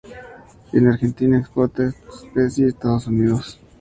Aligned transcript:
En 0.73 0.87
Argentina 0.87 1.37
exporta 1.37 1.83
esta 1.85 2.09
especie 2.25 2.63
de 2.63 2.69
Estados 2.71 3.05
Unidos. 3.05 3.59